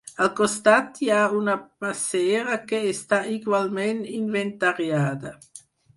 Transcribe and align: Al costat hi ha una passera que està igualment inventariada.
Al 0.25 0.29
costat 0.37 1.01
hi 1.01 1.09
ha 1.17 1.19
una 1.39 1.53
passera 1.85 2.57
que 2.71 2.79
està 2.93 3.19
igualment 3.35 4.03
inventariada. 4.21 5.35